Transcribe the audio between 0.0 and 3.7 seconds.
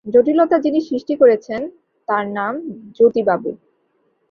জটিলতা যিনি সৃষ্টি করেছেন, তাঁর নাম জ্যোতিবাবু!